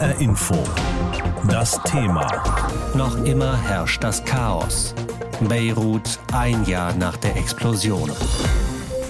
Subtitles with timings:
[0.00, 0.54] HR Info.
[1.50, 2.26] Das Thema.
[2.96, 4.94] Noch immer herrscht das Chaos.
[5.46, 8.10] Beirut ein Jahr nach der Explosion.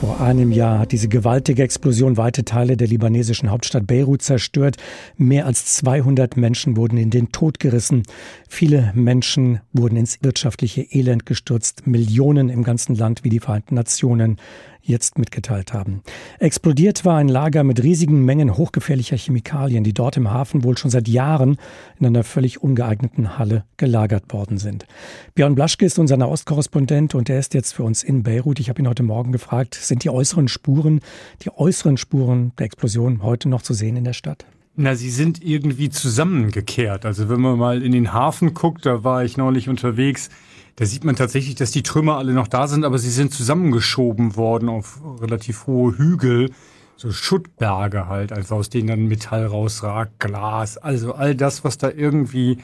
[0.01, 4.79] Vor einem Jahr hat diese gewaltige Explosion weite Teile der libanesischen Hauptstadt Beirut zerstört.
[5.17, 8.03] Mehr als 200 Menschen wurden in den Tod gerissen.
[8.49, 11.87] Viele Menschen wurden ins wirtschaftliche Elend gestürzt.
[11.87, 14.39] Millionen im ganzen Land wie die Vereinten Nationen
[14.83, 16.03] jetzt mitgeteilt haben.
[16.39, 20.91] Explodiert war ein Lager mit riesigen Mengen hochgefährlicher Chemikalien, die dort im Hafen wohl schon
[20.91, 21.59] seit Jahren
[21.99, 24.87] in einer völlig ungeeigneten Halle gelagert worden sind.
[25.35, 28.61] Björn Blaschke ist unser Nahostkorrespondent und er ist jetzt für uns in Beirut.
[28.61, 31.01] Ich habe ihn heute Morgen gefragt, sind die äußeren Spuren,
[31.43, 34.47] die äußeren Spuren der Explosion heute noch zu sehen in der Stadt?
[34.83, 37.05] Na, sie sind irgendwie zusammengekehrt.
[37.05, 40.31] Also wenn man mal in den Hafen guckt, da war ich neulich unterwegs,
[40.77, 44.37] da sieht man tatsächlich, dass die Trümmer alle noch da sind, aber sie sind zusammengeschoben
[44.37, 46.51] worden auf relativ hohe Hügel,
[46.97, 51.91] so Schuttberge halt, also aus denen dann Metall rausragt, Glas, also all das, was da
[51.91, 52.57] irgendwie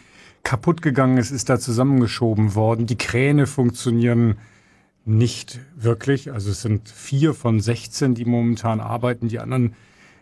[0.42, 2.86] kaputt gegangen ist, ist da zusammengeschoben worden.
[2.86, 4.36] Die Kräne funktionieren
[5.04, 6.32] nicht wirklich.
[6.32, 9.28] Also es sind vier von 16, die momentan arbeiten.
[9.28, 9.74] Die anderen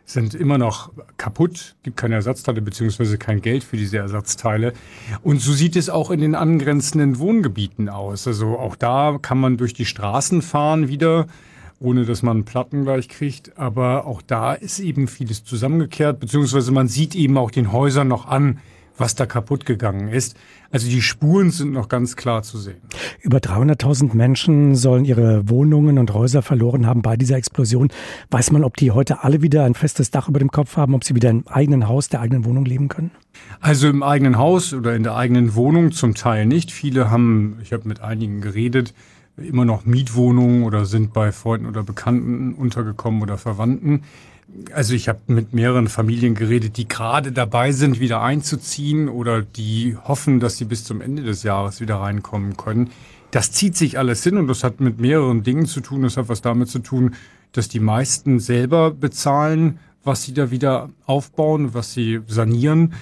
[0.05, 4.75] sind immer noch kaputt, gibt keine Ersatzteile beziehungsweise kein Geld für diese Ersatzteile.
[5.23, 8.27] Und so sieht es auch in den angrenzenden Wohngebieten aus.
[8.27, 11.27] Also auch da kann man durch die Straßen fahren wieder,
[11.81, 13.57] ohne dass man Platten gleich kriegt.
[13.59, 18.27] Aber auch da ist eben vieles zusammengekehrt, beziehungsweise man sieht eben auch den Häusern noch
[18.27, 18.61] an,
[18.97, 20.37] was da kaputt gegangen ist.
[20.71, 22.81] Also die Spuren sind noch ganz klar zu sehen.
[23.21, 27.89] Über 300.000 Menschen sollen ihre Wohnungen und Häuser verloren haben bei dieser Explosion.
[28.31, 31.05] Weiß man, ob die heute alle wieder ein festes Dach über dem Kopf haben, ob
[31.05, 33.11] sie wieder im eigenen Haus, der eigenen Wohnung leben können?
[33.61, 36.71] Also im eigenen Haus oder in der eigenen Wohnung zum Teil nicht.
[36.71, 38.95] Viele haben, ich habe mit einigen geredet,
[39.37, 44.03] immer noch Mietwohnungen oder sind bei Freunden oder Bekannten untergekommen oder Verwandten.
[44.73, 49.97] Also ich habe mit mehreren Familien geredet, die gerade dabei sind, wieder einzuziehen oder die
[49.97, 52.91] hoffen, dass sie bis zum Ende des Jahres wieder reinkommen können.
[53.31, 56.03] Das zieht sich alles hin und das hat mit mehreren Dingen zu tun.
[56.03, 57.15] Das hat was damit zu tun,
[57.51, 62.95] dass die meisten selber bezahlen, was sie da wieder aufbauen, was sie sanieren.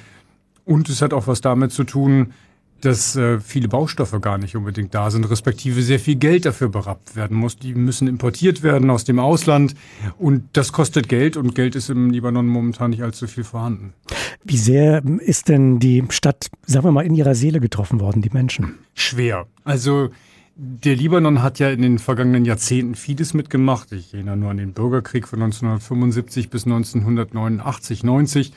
[0.65, 2.33] Und es hat auch was damit zu tun,
[2.82, 7.16] dass äh, viele Baustoffe gar nicht unbedingt da sind, respektive sehr viel Geld dafür berappt
[7.16, 7.56] werden muss.
[7.56, 9.75] Die müssen importiert werden aus dem Ausland
[10.19, 13.94] und das kostet Geld und Geld ist im Libanon momentan nicht allzu viel vorhanden.
[14.44, 18.31] Wie sehr ist denn die Stadt, sagen wir mal, in ihrer Seele getroffen worden, die
[18.31, 18.75] Menschen?
[18.94, 19.47] Schwer.
[19.64, 20.10] Also
[20.56, 23.93] der Libanon hat ja in den vergangenen Jahrzehnten vieles mitgemacht.
[23.93, 28.53] Ich erinnere nur an den Bürgerkrieg von 1975 bis 1989, 90.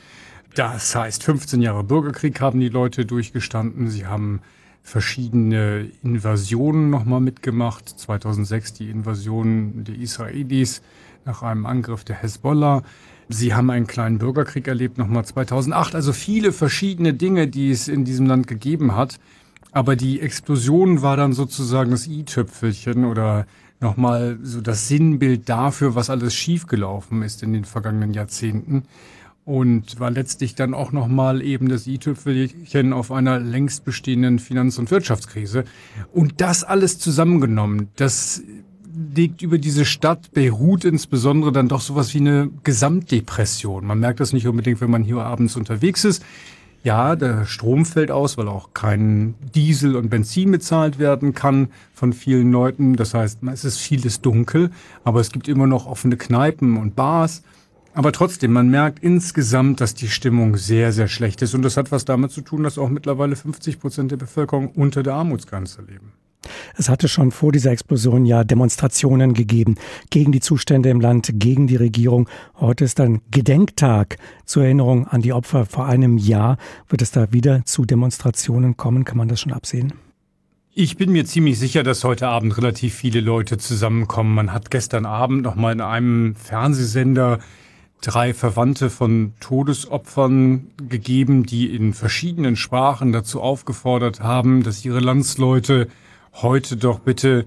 [0.55, 3.89] Das heißt, 15 Jahre Bürgerkrieg haben die Leute durchgestanden.
[3.89, 4.39] Sie haben
[4.83, 7.89] verschiedene Invasionen nochmal mitgemacht.
[7.89, 10.81] 2006 die Invasion der Israelis
[11.25, 12.83] nach einem Angriff der Hezbollah.
[13.27, 15.93] Sie haben einen kleinen Bürgerkrieg erlebt, nochmal 2008.
[15.93, 19.19] Also viele verschiedene Dinge, die es in diesem Land gegeben hat.
[19.73, 23.45] Aber die Explosion war dann sozusagen das i-Tüpfelchen oder
[23.81, 28.83] nochmal so das Sinnbild dafür, was alles schiefgelaufen ist in den vergangenen Jahrzehnten
[29.45, 34.89] und war letztlich dann auch nochmal eben das i-Tüpfelchen auf einer längst bestehenden Finanz- und
[34.89, 35.65] Wirtschaftskrise.
[36.11, 38.41] Und das alles zusammengenommen, das
[39.13, 43.85] legt über diese Stadt Beirut insbesondere dann doch sowas wie eine Gesamtdepression.
[43.85, 46.23] Man merkt das nicht unbedingt, wenn man hier abends unterwegs ist.
[46.83, 52.13] Ja, der Strom fällt aus, weil auch kein Diesel und Benzin bezahlt werden kann von
[52.13, 52.95] vielen Leuten.
[52.95, 54.69] Das heißt, es ist vieles dunkel,
[55.03, 57.41] aber es gibt immer noch offene Kneipen und Bars.
[57.95, 61.55] Aber trotzdem, man merkt insgesamt, dass die Stimmung sehr, sehr schlecht ist.
[61.55, 65.01] Und das hat was damit zu tun, dass auch mittlerweile 50 Prozent der Bevölkerung unter
[65.01, 66.11] der Armutsgrenze leben.
[66.75, 69.75] Es hatte schon vor dieser Explosion ja Demonstrationen gegeben
[70.09, 72.27] gegen die Zustände im Land, gegen die Regierung.
[72.59, 76.57] Heute ist ein Gedenktag zur Erinnerung an die Opfer vor einem Jahr.
[76.89, 79.05] Wird es da wieder zu Demonstrationen kommen?
[79.05, 79.93] Kann man das schon absehen?
[80.73, 84.35] Ich bin mir ziemlich sicher, dass heute Abend relativ viele Leute zusammenkommen.
[84.35, 87.39] Man hat gestern Abend noch mal in einem Fernsehsender
[88.01, 95.87] drei Verwandte von Todesopfern gegeben, die in verschiedenen Sprachen dazu aufgefordert haben, dass ihre Landsleute
[96.33, 97.45] heute doch bitte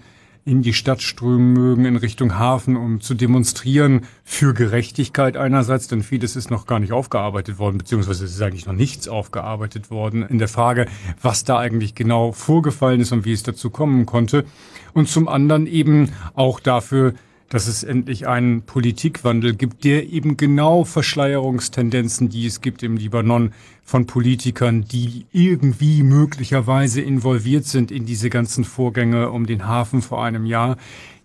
[0.49, 6.03] in die Stadt strömen mögen, in Richtung Hafen, um zu demonstrieren für Gerechtigkeit einerseits, denn
[6.03, 10.23] vieles ist noch gar nicht aufgearbeitet worden, beziehungsweise es ist eigentlich noch nichts aufgearbeitet worden
[10.23, 10.87] in der Frage,
[11.21, 14.47] was da eigentlich genau vorgefallen ist und wie es dazu kommen konnte.
[14.95, 17.13] Und zum anderen eben auch dafür,
[17.49, 23.53] dass es endlich einen Politikwandel gibt, der eben genau Verschleierungstendenzen, die es gibt im Libanon
[23.83, 30.23] von Politikern, die irgendwie möglicherweise involviert sind in diese ganzen Vorgänge um den Hafen vor
[30.23, 30.77] einem Jahr,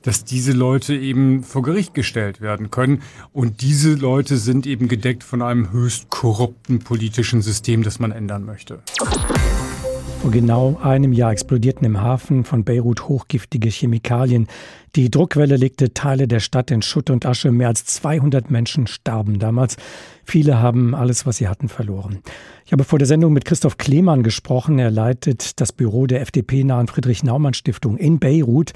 [0.01, 3.01] dass diese Leute eben vor Gericht gestellt werden können.
[3.31, 8.45] Und diese Leute sind eben gedeckt von einem höchst korrupten politischen System, das man ändern
[8.45, 8.81] möchte.
[10.23, 14.47] Vor genau einem Jahr explodierten im Hafen von Beirut hochgiftige Chemikalien.
[14.95, 17.51] Die Druckwelle legte Teile der Stadt in Schutt und Asche.
[17.51, 19.75] Mehr als 200 Menschen starben damals.
[20.23, 22.19] Viele haben alles, was sie hatten, verloren.
[22.65, 24.79] Ich habe vor der Sendung mit Christoph Klemann gesprochen.
[24.79, 28.71] Er leitet das Büro der FDP-nahen Friedrich-Naumann-Stiftung in Beirut.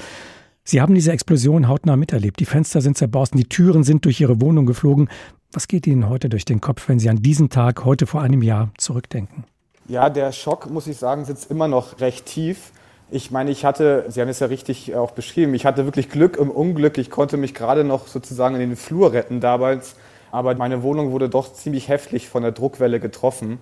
[0.66, 2.42] Sie haben diese Explosion hautnah miterlebt.
[2.42, 5.08] Die Fenster sind zerborsten, die Türen sind durch Ihre Wohnung geflogen.
[5.54, 8.42] Was geht Ihnen heute durch den Kopf, wenn Sie an diesen Tag heute vor einem
[8.42, 9.46] Jahr zurückdenken?
[9.90, 12.74] Ja, der Schock, muss ich sagen, sitzt immer noch recht tief.
[13.10, 16.36] Ich meine, ich hatte, Sie haben es ja richtig auch beschrieben, ich hatte wirklich Glück
[16.36, 16.98] im Unglück.
[16.98, 19.96] Ich konnte mich gerade noch sozusagen in den Flur retten damals.
[20.30, 23.60] Aber meine Wohnung wurde doch ziemlich heftig von der Druckwelle getroffen.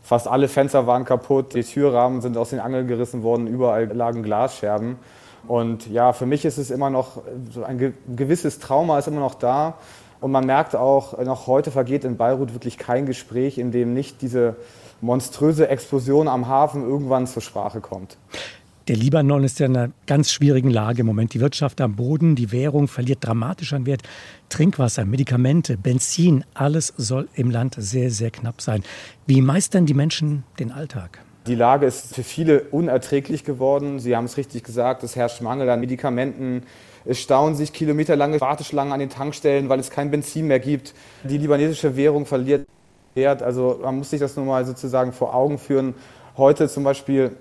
[0.00, 4.22] Fast alle Fenster waren kaputt, die Türrahmen sind aus den Angeln gerissen worden, überall lagen
[4.22, 4.96] Glasscherben.
[5.46, 7.22] Und ja, für mich ist es immer noch,
[7.52, 9.74] so ein gewisses Trauma ist immer noch da.
[10.22, 14.22] Und man merkt auch, noch heute vergeht in Beirut wirklich kein Gespräch, in dem nicht
[14.22, 14.56] diese
[15.00, 18.16] monströse Explosion am Hafen irgendwann zur Sprache kommt.
[18.88, 21.34] Der Libanon ist ja in einer ganz schwierigen Lage im Moment.
[21.34, 24.02] Die Wirtschaft am Boden, die Währung verliert dramatisch an Wert.
[24.48, 28.84] Trinkwasser, Medikamente, Benzin, alles soll im Land sehr, sehr knapp sein.
[29.26, 31.18] Wie meistern die Menschen den Alltag?
[31.48, 33.98] Die Lage ist für viele unerträglich geworden.
[33.98, 36.62] Sie haben es richtig gesagt, es herrscht Mangel an Medikamenten.
[37.04, 40.94] Es stauen sich kilometerlange Warteschlangen an den Tankstellen, weil es kein Benzin mehr gibt.
[41.24, 42.66] Die libanesische Währung verliert
[43.16, 43.42] Wert.
[43.42, 45.94] Also man muss sich das nur mal sozusagen vor Augen führen.
[46.36, 47.36] Heute zum Beispiel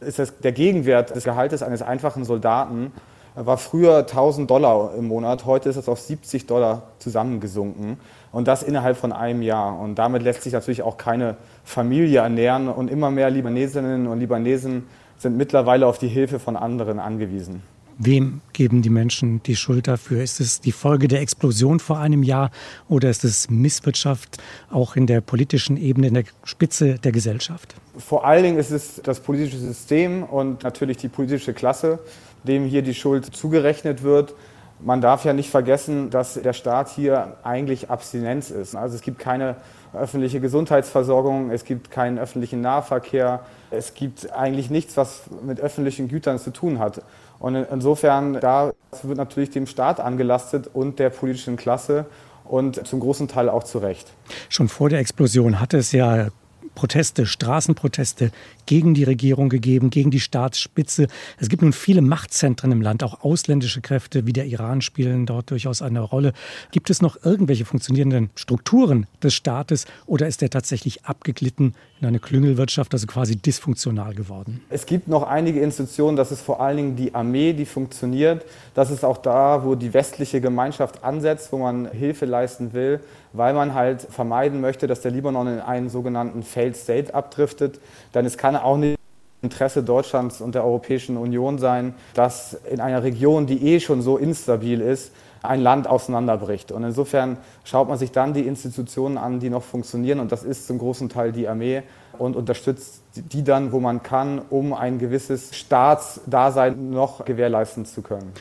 [0.00, 2.92] ist das der Gegenwert des Gehaltes eines einfachen Soldaten
[3.34, 7.98] war früher 1000 Dollar im Monat, heute ist es auf 70 Dollar zusammengesunken
[8.30, 9.78] und das innerhalb von einem Jahr.
[9.78, 14.86] Und damit lässt sich natürlich auch keine Familie ernähren und immer mehr Libanesinnen und Libanesen
[15.18, 17.62] sind mittlerweile auf die Hilfe von anderen angewiesen.
[17.98, 20.22] Wem geben die Menschen die Schuld dafür?
[20.22, 22.50] Ist es die Folge der Explosion vor einem Jahr
[22.88, 27.74] oder ist es Misswirtschaft auch in der politischen Ebene, in der Spitze der Gesellschaft?
[27.96, 32.00] Vor allen Dingen ist es das politische System und natürlich die politische Klasse,
[32.42, 34.34] dem hier die Schuld zugerechnet wird.
[34.80, 38.74] Man darf ja nicht vergessen, dass der Staat hier eigentlich Abstinenz ist.
[38.74, 39.56] Also es gibt keine
[39.94, 46.38] öffentliche Gesundheitsversorgung, es gibt keinen öffentlichen Nahverkehr, es gibt eigentlich nichts, was mit öffentlichen Gütern
[46.38, 47.02] zu tun hat.
[47.44, 52.06] Und insofern, da wird natürlich dem Staat angelastet und der politischen Klasse
[52.44, 54.14] und zum großen Teil auch zu Recht.
[54.48, 56.28] Schon vor der Explosion hatte es ja
[56.74, 58.30] Proteste, Straßenproteste
[58.66, 61.06] gegen die Regierung gegeben, gegen die Staatsspitze.
[61.38, 65.50] Es gibt nun viele Machtzentren im Land, auch ausländische Kräfte wie der Iran spielen dort
[65.50, 66.32] durchaus eine Rolle.
[66.70, 72.18] Gibt es noch irgendwelche funktionierenden Strukturen des Staates oder ist er tatsächlich abgeglitten in eine
[72.18, 74.60] Klüngelwirtschaft, also quasi dysfunktional geworden?
[74.68, 78.44] Es gibt noch einige Institutionen, das ist vor allen Dingen die Armee, die funktioniert.
[78.74, 83.00] Das ist auch da, wo die westliche Gemeinschaft ansetzt, wo man Hilfe leisten will,
[83.34, 87.80] weil man halt vermeiden möchte, dass der Libanon in einen sogenannten Failed State abdriftet.
[88.14, 88.96] Denn es kann auch nicht
[89.42, 94.16] Interesse Deutschlands und der Europäischen Union sein, dass in einer Region, die eh schon so
[94.16, 96.72] instabil ist, ein Land auseinanderbricht.
[96.72, 100.66] Und insofern schaut man sich dann die Institutionen an, die noch funktionieren, und das ist
[100.66, 101.82] zum großen Teil die Armee,
[102.18, 108.32] und unterstützt die dann, wo man kann, um ein gewisses Staatsdasein noch gewährleisten zu können.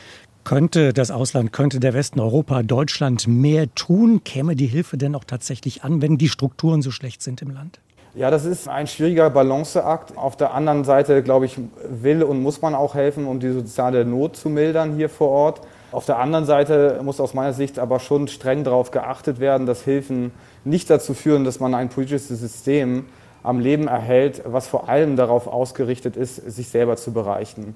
[0.43, 4.25] Könnte das Ausland, könnte der Westen, Europa, Deutschland mehr tun?
[4.25, 7.79] Käme die Hilfe denn auch tatsächlich an, wenn die Strukturen so schlecht sind im Land?
[8.13, 10.17] Ja, das ist ein schwieriger Balanceakt.
[10.17, 11.57] Auf der anderen Seite, glaube ich,
[11.89, 15.62] will und muss man auch helfen, um die soziale Not zu mildern hier vor Ort.
[15.93, 19.83] Auf der anderen Seite muss aus meiner Sicht aber schon streng darauf geachtet werden, dass
[19.83, 20.31] Hilfen
[20.65, 23.05] nicht dazu führen, dass man ein politisches System
[23.43, 27.75] am Leben erhält, was vor allem darauf ausgerichtet ist, sich selber zu bereichen.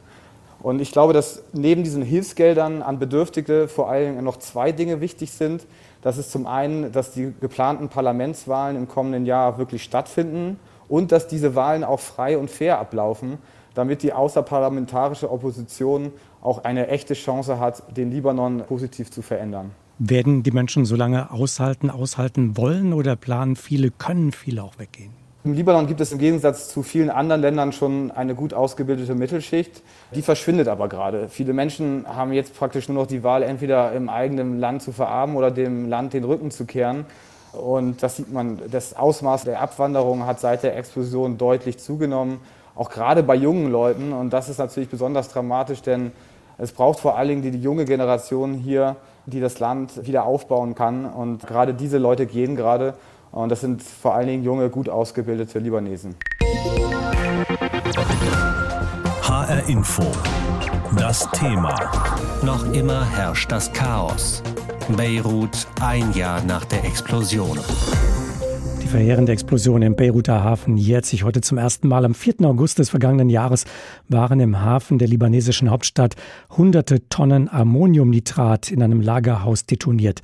[0.61, 5.31] Und ich glaube, dass neben diesen Hilfsgeldern an Bedürftige vor allem noch zwei Dinge wichtig
[5.31, 5.65] sind.
[6.01, 11.27] Das ist zum einen, dass die geplanten Parlamentswahlen im kommenden Jahr wirklich stattfinden und dass
[11.27, 13.37] diese Wahlen auch frei und fair ablaufen,
[13.75, 16.11] damit die außerparlamentarische Opposition
[16.41, 19.71] auch eine echte Chance hat, den Libanon positiv zu verändern.
[19.99, 25.11] Werden die Menschen so lange aushalten, aushalten wollen oder planen viele, können viele auch weggehen?
[25.43, 29.81] Im Libanon gibt es im Gegensatz zu vielen anderen Ländern schon eine gut ausgebildete Mittelschicht.
[30.13, 31.29] Die verschwindet aber gerade.
[31.29, 35.37] Viele Menschen haben jetzt praktisch nur noch die Wahl, entweder im eigenen Land zu verarmen
[35.37, 37.05] oder dem Land den Rücken zu kehren.
[37.53, 42.41] Und das sieht man, das Ausmaß der Abwanderung hat seit der Explosion deutlich zugenommen,
[42.75, 44.11] auch gerade bei jungen Leuten.
[44.11, 46.11] Und das ist natürlich besonders dramatisch, denn
[46.59, 48.95] Es braucht vor allen Dingen die, die junge Generation hier,
[49.27, 51.05] die das Land wieder aufbauen kann.
[51.05, 52.95] Und gerade diese Leute gehen gerade.
[53.31, 56.15] Und das sind vor allen Dingen junge, gut ausgebildete Libanesen.
[59.21, 60.03] HR Info.
[60.97, 61.75] Das Thema.
[62.43, 64.41] Noch immer herrscht das Chaos.
[64.95, 67.59] Beirut ein Jahr nach der Explosion.
[68.87, 72.05] Die verheerende Explosion im Beiruter Hafen jährt sich heute zum ersten Mal.
[72.05, 72.35] Am 4.
[72.45, 73.65] August des vergangenen Jahres
[74.07, 76.15] waren im Hafen der libanesischen Hauptstadt
[76.55, 80.21] hunderte Tonnen Ammoniumnitrat in einem Lagerhaus detoniert.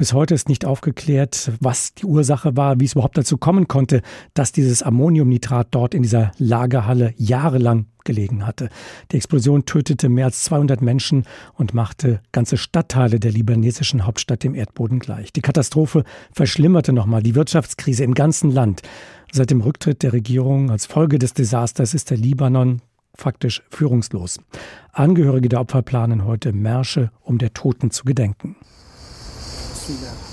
[0.00, 4.00] Bis heute ist nicht aufgeklärt, was die Ursache war, wie es überhaupt dazu kommen konnte,
[4.32, 8.70] dass dieses Ammoniumnitrat dort in dieser Lagerhalle jahrelang gelegen hatte.
[9.12, 14.54] Die Explosion tötete mehr als 200 Menschen und machte ganze Stadtteile der libanesischen Hauptstadt dem
[14.54, 15.34] Erdboden gleich.
[15.34, 18.80] Die Katastrophe verschlimmerte nochmal die Wirtschaftskrise im ganzen Land.
[19.32, 22.80] Seit dem Rücktritt der Regierung als Folge des Desasters ist der Libanon
[23.14, 24.38] faktisch führungslos.
[24.94, 28.56] Angehörige der Opfer planen heute Märsche, um der Toten zu gedenken.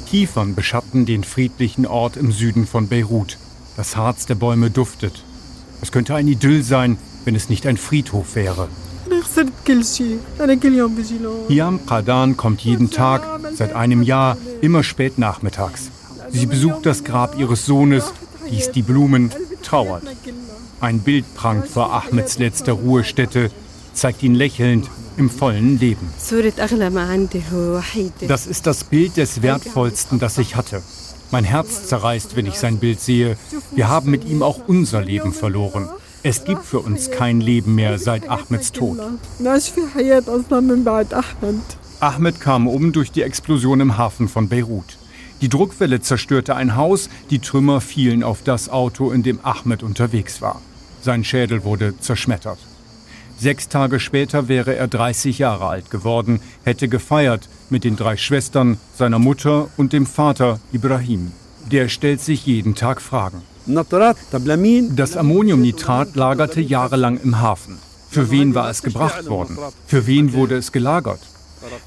[0.07, 3.37] Kiefern beschatten den friedlichen Ort im Süden von Beirut.
[3.75, 5.23] Das Harz der Bäume duftet.
[5.81, 8.67] Es könnte ein Idyll sein, wenn es nicht ein Friedhof wäre.
[11.47, 13.23] Hiam Qadan kommt jeden Tag,
[13.53, 15.91] seit einem Jahr, immer spät nachmittags.
[16.31, 18.13] Sie besucht das Grab ihres Sohnes,
[18.49, 20.03] gießt die Blumen, trauert.
[20.79, 23.51] Ein Bild prangt vor Ahmeds letzter Ruhestätte,
[23.93, 26.09] zeigt ihn lächelnd im vollen Leben.
[28.27, 30.81] Das ist das Bild des Wertvollsten, das ich hatte.
[31.31, 33.37] Mein Herz zerreißt, wenn ich sein Bild sehe.
[33.73, 35.89] Wir haben mit ihm auch unser Leben verloren.
[36.23, 38.99] Es gibt für uns kein Leben mehr seit Ahmeds Tod.
[41.99, 44.97] Ahmed kam um durch die Explosion im Hafen von Beirut.
[45.41, 50.41] Die Druckwelle zerstörte ein Haus, die Trümmer fielen auf das Auto, in dem Ahmed unterwegs
[50.41, 50.61] war.
[51.01, 52.59] Sein Schädel wurde zerschmettert.
[53.39, 58.77] Sechs Tage später wäre er 30 Jahre alt geworden, hätte gefeiert mit den drei Schwestern,
[58.95, 61.31] seiner Mutter und dem Vater Ibrahim.
[61.71, 63.41] Der stellt sich jeden Tag Fragen.
[64.95, 67.77] Das Ammoniumnitrat lagerte jahrelang im Hafen.
[68.09, 69.57] Für wen war es gebracht worden?
[69.85, 71.19] Für wen wurde es gelagert?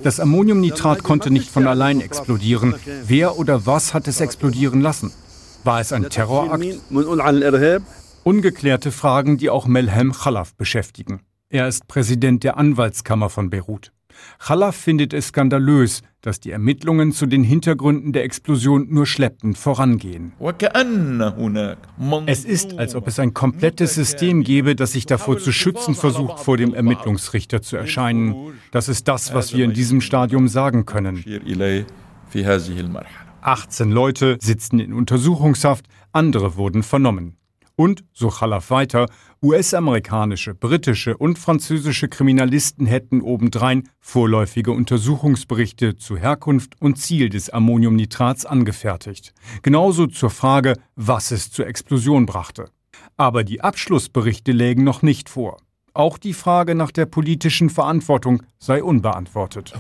[0.03, 2.75] Das Ammoniumnitrat konnte nicht von allein explodieren.
[3.07, 5.13] Wer oder was hat es explodieren lassen?
[5.65, 6.65] War es ein Terrorakt?
[8.23, 11.21] Ungeklärte Fragen, die auch Melhem Khalaf beschäftigen.
[11.53, 13.91] Er ist Präsident der Anwaltskammer von Beirut.
[14.39, 20.33] Khalaf findet es skandalös, dass die Ermittlungen zu den Hintergründen der Explosion nur schleppend vorangehen.
[22.27, 26.39] Es ist, als ob es ein komplettes System gäbe, das sich davor zu schützen versucht,
[26.39, 28.53] vor dem Ermittlungsrichter zu erscheinen.
[28.71, 31.25] Das ist das, was wir in diesem Stadium sagen können.
[33.41, 37.40] 18 Leute sitzen in Untersuchungshaft, andere wurden vernommen.
[37.81, 39.07] Und, so Chalaf weiter,
[39.43, 48.45] US-amerikanische, britische und französische Kriminalisten hätten obendrein vorläufige Untersuchungsberichte zu Herkunft und Ziel des Ammoniumnitrats
[48.45, 49.33] angefertigt.
[49.63, 52.69] Genauso zur Frage, was es zur Explosion brachte.
[53.17, 55.57] Aber die Abschlussberichte lägen noch nicht vor.
[55.95, 59.73] Auch die Frage nach der politischen Verantwortung sei unbeantwortet.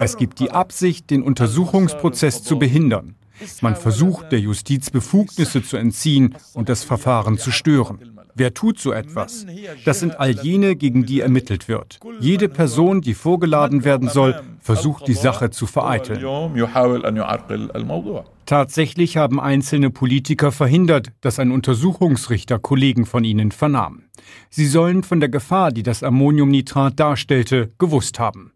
[0.00, 3.16] Es gibt die Absicht, den Untersuchungsprozess zu behindern.
[3.60, 7.98] Man versucht, der Justiz Befugnisse zu entziehen und das Verfahren zu stören.
[8.34, 9.46] Wer tut so etwas?
[9.84, 12.00] Das sind all jene, gegen die ermittelt wird.
[12.20, 16.22] Jede Person, die vorgeladen werden soll, versucht die Sache zu vereiteln.
[18.44, 24.02] Tatsächlich haben einzelne Politiker verhindert, dass ein Untersuchungsrichter Kollegen von ihnen vernahm.
[24.50, 28.52] Sie sollen von der Gefahr, die das Ammoniumnitrat darstellte, gewusst haben.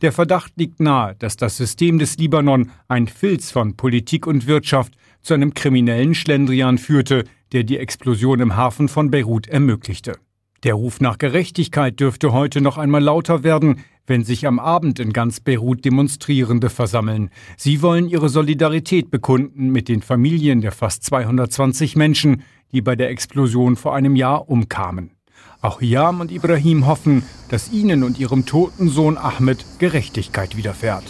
[0.00, 4.94] Der Verdacht liegt nahe, dass das System des Libanon, ein Filz von Politik und Wirtschaft,
[5.22, 10.18] zu einem kriminellen Schlendrian führte, der die Explosion im Hafen von Beirut ermöglichte.
[10.64, 15.12] Der Ruf nach Gerechtigkeit dürfte heute noch einmal lauter werden, wenn sich am Abend in
[15.12, 17.30] ganz Beirut Demonstrierende versammeln.
[17.56, 23.10] Sie wollen ihre Solidarität bekunden mit den Familien der fast 220 Menschen, die bei der
[23.10, 25.12] Explosion vor einem Jahr umkamen.
[25.62, 31.04] Auch Hiam und Ibrahim hoffen, dass ihnen und ihrem toten Sohn Ahmed Gerechtigkeit widerfährt.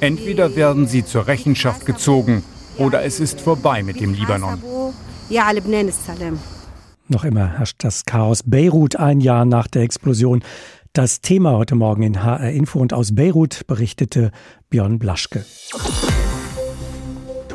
[0.00, 2.42] Entweder werden sie zur Rechenschaft gezogen
[2.78, 4.62] oder es ist vorbei mit dem Libanon.
[7.08, 10.42] Noch immer herrscht das Chaos Beirut ein Jahr nach der Explosion.
[10.94, 14.30] Das Thema heute Morgen in HR Info und aus Beirut berichtete
[14.70, 15.44] Björn Blaschke.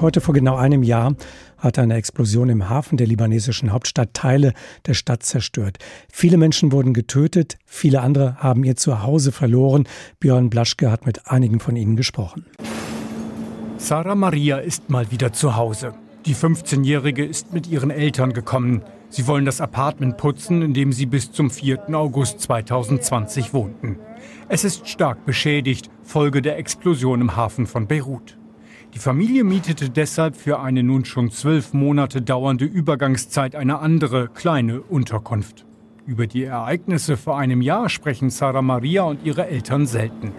[0.02, 1.16] Heute vor genau einem Jahr
[1.58, 4.54] hat eine Explosion im Hafen der libanesischen Hauptstadt Teile
[4.86, 5.78] der Stadt zerstört.
[6.12, 9.88] Viele Menschen wurden getötet, viele andere haben ihr Zuhause verloren.
[10.20, 12.46] Björn Blaschke hat mit einigen von ihnen gesprochen.
[13.78, 15.94] Sarah Maria ist mal wieder zu Hause.
[16.26, 18.82] Die 15-Jährige ist mit ihren Eltern gekommen.
[19.10, 21.94] Sie wollen das Apartment putzen, in dem sie bis zum 4.
[21.94, 24.00] August 2020 wohnten.
[24.50, 28.38] Es ist stark beschädigt, Folge der Explosion im Hafen von Beirut.
[28.96, 34.80] Die Familie mietete deshalb für eine nun schon zwölf Monate dauernde Übergangszeit eine andere, kleine
[34.80, 35.66] Unterkunft.
[36.08, 40.32] Über die Ereignisse vor einem Jahr sprechen Sarah Maria und ihre Eltern selten.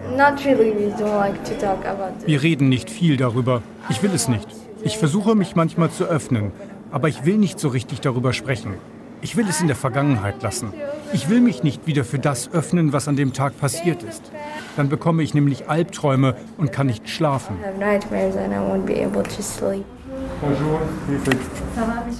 [2.25, 3.61] Wir reden nicht viel darüber.
[3.89, 4.47] Ich will es nicht.
[4.81, 6.51] Ich versuche mich manchmal zu öffnen,
[6.89, 8.73] aber ich will nicht so richtig darüber sprechen.
[9.21, 10.73] Ich will es in der Vergangenheit lassen.
[11.13, 14.31] Ich will mich nicht wieder für das öffnen, was an dem Tag passiert ist.
[14.75, 17.57] Dann bekomme ich nämlich Albträume und kann nicht schlafen.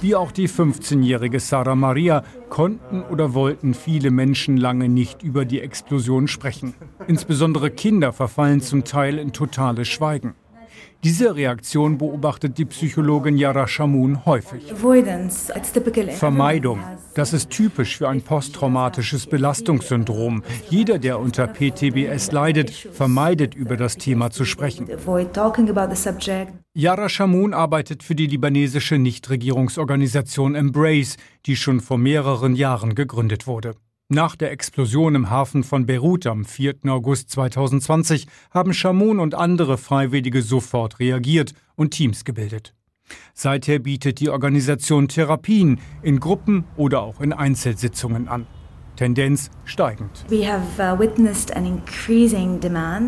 [0.00, 5.60] Wie auch die 15-jährige Sarah Maria konnten oder wollten viele Menschen lange nicht über die
[5.60, 6.74] Explosion sprechen.
[7.06, 10.34] Insbesondere Kinder verfallen zum Teil in totales Schweigen.
[11.04, 14.72] Diese Reaktion beobachtet die Psychologin Yara Shamoun häufig.
[16.18, 16.80] Vermeidung.
[17.14, 20.42] Das ist typisch für ein posttraumatisches Belastungssyndrom.
[20.68, 24.88] Jeder, der unter PTBS leidet, vermeidet über das Thema zu sprechen.
[26.74, 31.16] Yara Shamoun arbeitet für die libanesische Nichtregierungsorganisation Embrace,
[31.46, 33.74] die schon vor mehreren Jahren gegründet wurde.
[34.10, 36.76] Nach der Explosion im Hafen von Beirut am 4.
[36.86, 42.72] August 2020 haben Chamoun und andere Freiwillige sofort reagiert und Teams gebildet.
[43.34, 48.46] Seither bietet die Organisation Therapien in Gruppen oder auch in Einzelsitzungen an.
[48.96, 50.24] Tendenz steigend.
[50.28, 50.30] Uh,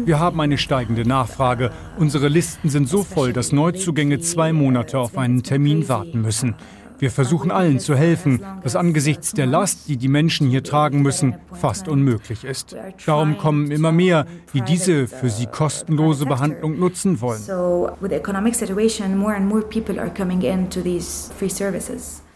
[0.06, 1.72] Wir haben eine steigende Nachfrage.
[1.98, 6.56] Unsere Listen sind so voll, dass Neuzugänge zwei Monate auf einen Termin warten müssen.
[7.00, 11.34] Wir versuchen allen zu helfen, was angesichts der Last, die die Menschen hier tragen müssen,
[11.52, 12.76] fast unmöglich ist.
[13.06, 17.40] Darum kommen immer mehr, die diese für sie kostenlose Behandlung nutzen wollen.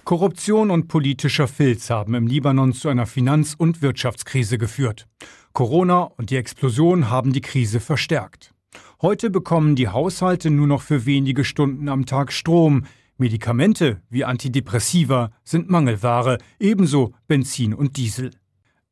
[0.04, 5.06] Korruption und politischer Filz haben im Libanon zu einer Finanz- und Wirtschaftskrise geführt.
[5.52, 8.54] Corona und die Explosion haben die Krise verstärkt.
[9.02, 12.84] Heute bekommen die Haushalte nur noch für wenige Stunden am Tag Strom.
[13.16, 18.32] Medikamente wie Antidepressiva sind Mangelware, ebenso Benzin und Diesel.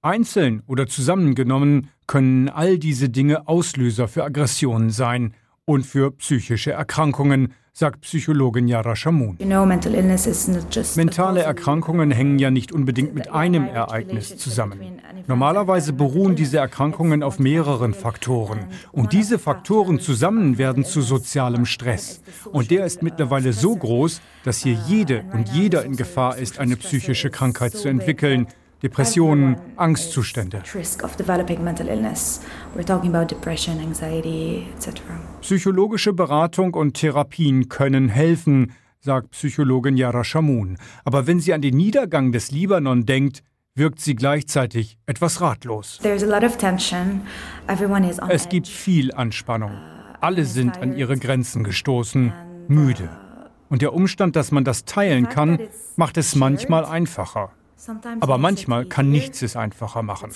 [0.00, 7.54] Einzeln oder zusammengenommen können all diese Dinge Auslöser für Aggressionen sein und für psychische Erkrankungen,
[7.74, 9.38] sagt Psychologin Yara Shamoun.
[10.96, 15.00] Mentale Erkrankungen hängen ja nicht unbedingt mit einem Ereignis zusammen.
[15.26, 18.66] Normalerweise beruhen diese Erkrankungen auf mehreren Faktoren.
[18.92, 22.20] Und diese Faktoren zusammen werden zu sozialem Stress.
[22.52, 26.76] Und der ist mittlerweile so groß, dass hier jede und jeder in Gefahr ist, eine
[26.76, 28.48] psychische Krankheit zu entwickeln,
[28.82, 30.62] Depressionen, Angstzustände.
[35.40, 40.78] Psychologische Beratung und Therapien können helfen, sagt Psychologin Yara Shamoun.
[41.04, 43.42] Aber wenn sie an den Niedergang des Libanon denkt,
[43.74, 46.00] wirkt sie gleichzeitig etwas ratlos.
[48.28, 49.72] Es gibt viel Anspannung.
[49.72, 52.32] Uh, Alle sind an ihre Grenzen gestoßen,
[52.68, 53.04] müde.
[53.04, 55.58] Uh, und der Umstand, dass man das teilen kann,
[55.96, 57.52] macht es manchmal einfacher.
[58.20, 60.30] Aber manchmal kann nichts es einfacher machen.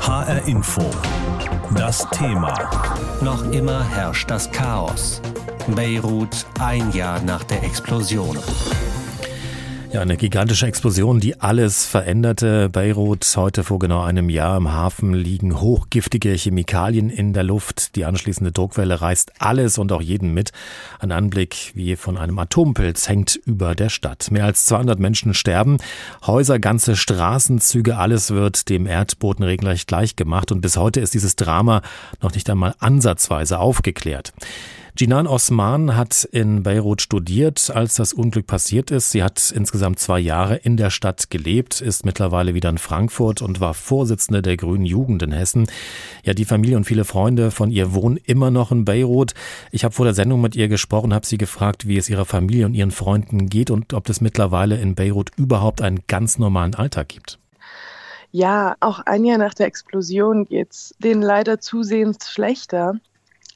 [0.00, 0.90] HR Info.
[1.74, 2.54] Das Thema.
[3.22, 5.20] Noch immer herrscht das Chaos.
[5.74, 8.38] Beirut ein Jahr nach der Explosion.
[9.90, 12.68] Ja, eine gigantische Explosion, die alles veränderte.
[12.68, 17.96] Beirut, heute vor genau einem Jahr im Hafen liegen hochgiftige Chemikalien in der Luft.
[17.96, 20.52] Die anschließende Druckwelle reißt alles und auch jeden mit.
[20.98, 24.30] Ein Anblick wie von einem Atompilz hängt über der Stadt.
[24.30, 25.78] Mehr als 200 Menschen sterben.
[26.26, 30.52] Häuser, ganze Straßenzüge, alles wird dem Erdboden regelrecht gleich gemacht.
[30.52, 31.80] Und bis heute ist dieses Drama
[32.20, 34.34] noch nicht einmal ansatzweise aufgeklärt.
[35.00, 39.12] Jinan Osman hat in Beirut studiert, als das Unglück passiert ist.
[39.12, 43.60] Sie hat insgesamt zwei Jahre in der Stadt gelebt, ist mittlerweile wieder in Frankfurt und
[43.60, 45.68] war Vorsitzende der Grünen Jugend in Hessen.
[46.24, 49.34] Ja, die Familie und viele Freunde von ihr wohnen immer noch in Beirut.
[49.70, 52.66] Ich habe vor der Sendung mit ihr gesprochen, habe sie gefragt, wie es ihrer Familie
[52.66, 57.10] und ihren Freunden geht und ob es mittlerweile in Beirut überhaupt einen ganz normalen Alltag
[57.10, 57.38] gibt.
[58.32, 62.96] Ja, auch ein Jahr nach der Explosion geht es denen leider zusehends schlechter.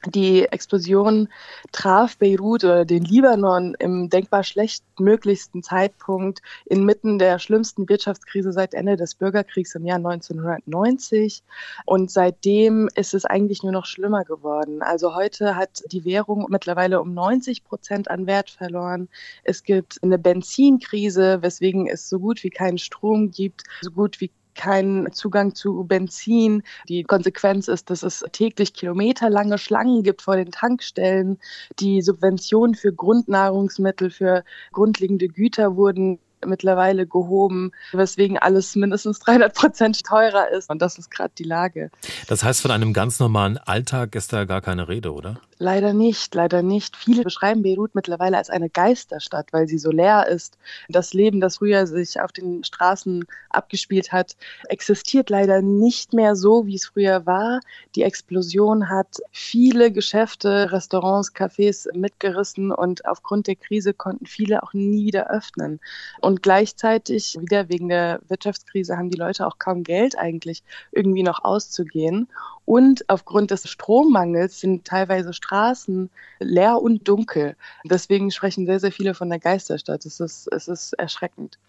[0.05, 1.29] Die Explosion
[1.71, 8.97] traf Beirut oder den Libanon im denkbar schlechtmöglichsten Zeitpunkt inmitten der schlimmsten Wirtschaftskrise seit Ende
[8.97, 11.43] des Bürgerkriegs im Jahr 1990.
[11.85, 14.81] Und seitdem ist es eigentlich nur noch schlimmer geworden.
[14.81, 19.07] Also heute hat die Währung mittlerweile um 90 Prozent an Wert verloren.
[19.45, 24.31] Es gibt eine Benzinkrise, weswegen es so gut wie keinen Strom gibt, so gut wie
[24.55, 26.63] keinen Zugang zu Benzin.
[26.87, 31.39] Die Konsequenz ist, dass es täglich kilometerlange Schlangen gibt vor den Tankstellen.
[31.79, 40.03] Die Subventionen für Grundnahrungsmittel, für grundlegende Güter wurden mittlerweile gehoben, weswegen alles mindestens 300 Prozent
[40.03, 40.69] teurer ist.
[40.69, 41.89] Und das ist gerade die Lage.
[42.27, 45.39] Das heißt, von einem ganz normalen Alltag ist da gar keine Rede, oder?
[45.59, 46.97] Leider nicht, leider nicht.
[46.97, 50.57] Viele beschreiben Beirut mittlerweile als eine Geisterstadt, weil sie so leer ist.
[50.89, 54.35] Das Leben, das früher sich auf den Straßen abgespielt hat,
[54.67, 57.61] existiert leider nicht mehr so, wie es früher war.
[57.95, 64.73] Die Explosion hat viele Geschäfte, Restaurants, Cafés mitgerissen und aufgrund der Krise konnten viele auch
[64.73, 65.79] nie wieder öffnen.
[66.19, 71.43] Und gleichzeitig, wieder wegen der Wirtschaftskrise, haben die Leute auch kaum Geld eigentlich irgendwie noch
[71.43, 72.27] auszugehen.
[72.65, 77.55] Und aufgrund des Strommangels sind teilweise Straßen leer und dunkel.
[77.83, 80.05] Deswegen sprechen sehr, sehr viele von der Geisterstadt.
[80.05, 81.59] Es ist, es ist erschreckend.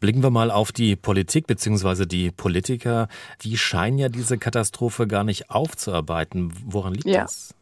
[0.00, 2.06] Blicken wir mal auf die Politik bzw.
[2.06, 3.08] die Politiker.
[3.42, 6.52] Die scheinen ja diese Katastrophe gar nicht aufzuarbeiten.
[6.64, 7.22] Woran liegt ja.
[7.22, 7.54] das?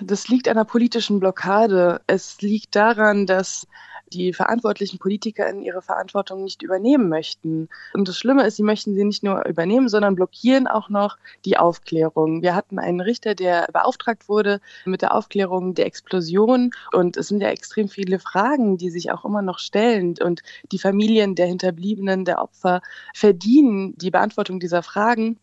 [0.00, 2.00] Das liegt an einer politischen Blockade.
[2.06, 3.66] Es liegt daran, dass
[4.12, 7.68] die verantwortlichen Politiker in ihre Verantwortung nicht übernehmen möchten.
[7.92, 11.56] Und das Schlimme ist, sie möchten sie nicht nur übernehmen, sondern blockieren auch noch die
[11.56, 12.42] Aufklärung.
[12.42, 16.70] Wir hatten einen Richter, der beauftragt wurde mit der Aufklärung der Explosion.
[16.92, 20.14] Und es sind ja extrem viele Fragen, die sich auch immer noch stellen.
[20.22, 20.42] Und
[20.72, 22.82] die Familien der Hinterbliebenen, der Opfer
[23.14, 25.38] verdienen die Beantwortung dieser Fragen.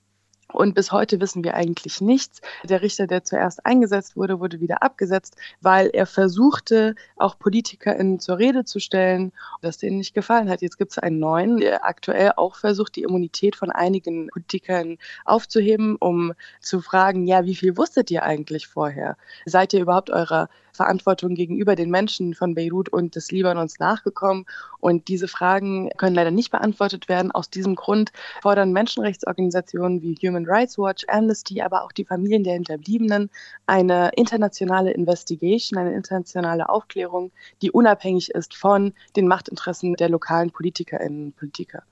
[0.53, 2.41] Und bis heute wissen wir eigentlich nichts.
[2.63, 8.37] Der Richter, der zuerst eingesetzt wurde, wurde wieder abgesetzt, weil er versuchte, auch PolitikerInnen zur
[8.37, 10.61] Rede zu stellen, das denen nicht gefallen hat.
[10.61, 15.95] Jetzt gibt es einen neuen, der aktuell auch versucht, die Immunität von einigen PolitikerInnen aufzuheben,
[15.95, 19.17] um zu fragen, ja, wie viel wusstet ihr eigentlich vorher?
[19.45, 24.45] Seid ihr überhaupt eurer Verantwortung gegenüber den Menschen von Beirut und des Libanons nachgekommen.
[24.79, 27.31] Und diese Fragen können leider nicht beantwortet werden.
[27.31, 32.53] Aus diesem Grund fordern Menschenrechtsorganisationen wie Human Rights Watch, Amnesty, aber auch die Familien der
[32.53, 33.29] Hinterbliebenen
[33.67, 37.31] eine internationale Investigation, eine internationale Aufklärung,
[37.61, 41.83] die unabhängig ist von den Machtinteressen der lokalen Politikerinnen und Politiker.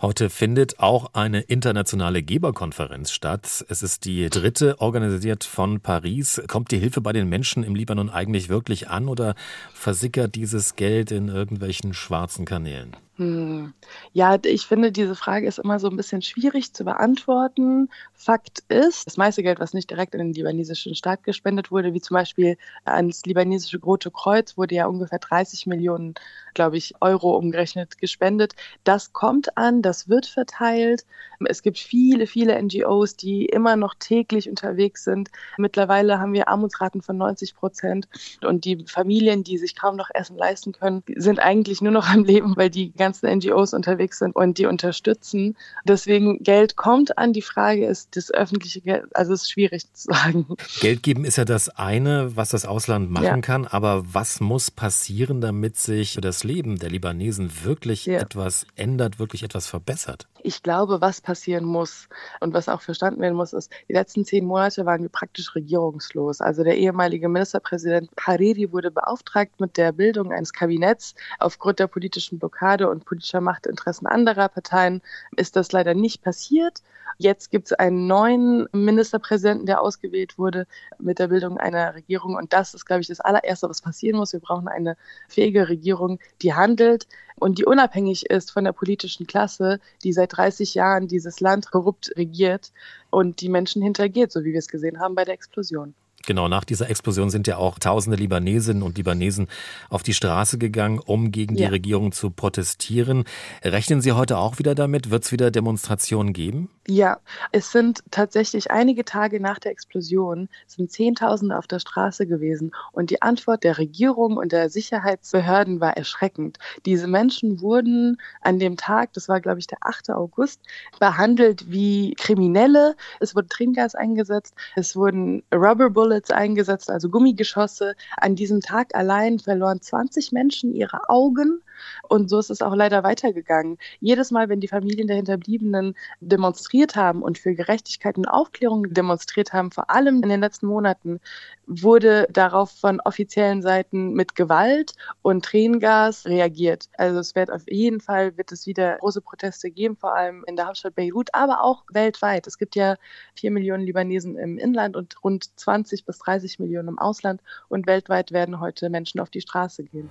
[0.00, 3.64] Heute findet auch eine internationale Geberkonferenz statt.
[3.68, 6.42] Es ist die dritte, organisiert von Paris.
[6.48, 9.34] Kommt die Hilfe bei den Menschen im Libanon eigentlich wirklich an oder
[9.72, 12.96] versickert dieses Geld in irgendwelchen schwarzen Kanälen?
[13.22, 13.74] Hm.
[14.12, 17.88] Ja, ich finde, diese Frage ist immer so ein bisschen schwierig zu beantworten.
[18.14, 22.00] Fakt ist, das meiste Geld, was nicht direkt in den libanesischen Staat gespendet wurde, wie
[22.00, 26.14] zum Beispiel ans libanesische Rote Kreuz, wurde ja ungefähr 30 Millionen,
[26.54, 28.54] glaube ich, Euro umgerechnet gespendet.
[28.82, 31.04] Das kommt an, das wird verteilt.
[31.48, 35.30] Es gibt viele, viele NGOs, die immer noch täglich unterwegs sind.
[35.56, 38.08] Mittlerweile haben wir Armutsraten von 90 Prozent
[38.42, 42.24] und die Familien, die sich kaum noch Essen leisten können, sind eigentlich nur noch am
[42.24, 45.56] Leben, weil die ganzen NGOs unterwegs sind und die unterstützen.
[45.84, 47.32] Deswegen Geld kommt an.
[47.34, 50.46] Die Frage ist, das öffentliche Geld, also es ist schwierig zu sagen.
[50.80, 53.40] Geld geben ist ja das eine, was das Ausland machen ja.
[53.40, 58.20] kann, aber was muss passieren, damit sich das Leben der Libanesen wirklich ja.
[58.20, 60.28] etwas ändert, wirklich etwas verbessert?
[60.44, 62.08] Ich glaube, was passieren muss
[62.40, 66.40] und was auch verstanden werden muss, ist, die letzten zehn Monate waren wir praktisch regierungslos.
[66.40, 72.38] Also der ehemalige Ministerpräsident Hariri wurde beauftragt mit der Bildung eines Kabinetts aufgrund der politischen
[72.38, 75.02] Blockade und politischer Machtinteressen anderer Parteien
[75.36, 76.82] ist das leider nicht passiert.
[77.18, 80.66] Jetzt gibt es einen neuen Ministerpräsidenten, der ausgewählt wurde
[80.98, 82.36] mit der Bildung einer Regierung.
[82.36, 84.32] Und das ist, glaube ich, das allererste, was passieren muss.
[84.32, 84.96] Wir brauchen eine
[85.28, 90.74] fähige Regierung, die handelt und die unabhängig ist von der politischen Klasse, die seit 30
[90.74, 92.72] Jahren dieses Land korrupt regiert
[93.10, 95.94] und die Menschen hintergeht, so wie wir es gesehen haben bei der Explosion.
[96.26, 99.48] Genau, nach dieser Explosion sind ja auch tausende Libanesinnen und Libanesen
[99.88, 101.66] auf die Straße gegangen, um gegen ja.
[101.66, 103.24] die Regierung zu protestieren.
[103.62, 105.10] Rechnen Sie heute auch wieder damit?
[105.10, 106.68] Wird es wieder Demonstrationen geben?
[106.88, 107.18] Ja,
[107.52, 113.10] es sind tatsächlich einige Tage nach der Explosion sind Zehntausende auf der Straße gewesen und
[113.10, 116.58] die Antwort der Regierung und der Sicherheitsbehörden war erschreckend.
[116.84, 120.10] Diese Menschen wurden an dem Tag, das war glaube ich der 8.
[120.10, 120.60] August,
[120.98, 122.96] behandelt wie Kriminelle.
[123.20, 127.94] Es wurde Tränengas eingesetzt, es wurden Rubber Bullets eingesetzt, also Gummigeschosse.
[128.18, 131.62] An diesem Tag allein verloren 20 Menschen ihre Augen
[132.08, 133.78] und so ist es auch leider weitergegangen.
[134.00, 139.52] Jedes Mal, wenn die Familien der Hinterbliebenen demonstriert haben und für Gerechtigkeit und Aufklärung demonstriert
[139.52, 141.20] haben, vor allem in den letzten Monaten,
[141.66, 146.88] wurde darauf von offiziellen Seiten mit Gewalt und Tränengas reagiert.
[146.96, 150.56] Also es wird auf jeden Fall wird es wieder große Proteste geben, vor allem in
[150.56, 152.46] der Hauptstadt Beirut, aber auch weltweit.
[152.46, 152.96] Es gibt ja
[153.34, 158.32] vier Millionen Libanesen im Inland und rund 20 bis 30 Millionen im Ausland und weltweit
[158.32, 160.10] werden heute Menschen auf die Straße gehen.